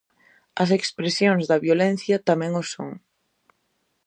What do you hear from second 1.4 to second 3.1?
da violencia tamén o son.